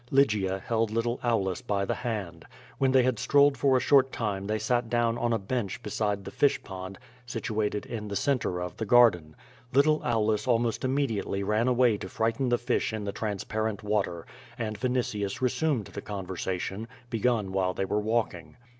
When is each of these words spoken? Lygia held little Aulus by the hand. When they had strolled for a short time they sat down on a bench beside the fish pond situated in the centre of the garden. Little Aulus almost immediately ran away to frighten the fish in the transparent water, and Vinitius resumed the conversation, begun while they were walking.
Lygia 0.09 0.57
held 0.65 0.89
little 0.89 1.19
Aulus 1.23 1.61
by 1.61 1.85
the 1.85 1.93
hand. 1.93 2.43
When 2.79 2.91
they 2.91 3.03
had 3.03 3.19
strolled 3.19 3.55
for 3.55 3.77
a 3.77 3.79
short 3.79 4.11
time 4.11 4.47
they 4.47 4.57
sat 4.57 4.89
down 4.89 5.15
on 5.19 5.31
a 5.31 5.37
bench 5.37 5.83
beside 5.83 6.25
the 6.25 6.31
fish 6.31 6.63
pond 6.63 6.97
situated 7.27 7.85
in 7.85 8.07
the 8.07 8.15
centre 8.15 8.59
of 8.63 8.77
the 8.77 8.85
garden. 8.87 9.35
Little 9.73 10.01
Aulus 10.03 10.47
almost 10.47 10.83
immediately 10.83 11.43
ran 11.43 11.67
away 11.67 11.97
to 11.97 12.09
frighten 12.09 12.49
the 12.49 12.57
fish 12.57 12.91
in 12.93 13.03
the 13.03 13.11
transparent 13.11 13.83
water, 13.83 14.25
and 14.57 14.75
Vinitius 14.79 15.39
resumed 15.39 15.85
the 15.85 16.01
conversation, 16.01 16.87
begun 17.11 17.51
while 17.51 17.75
they 17.75 17.85
were 17.85 18.01
walking. 18.01 18.57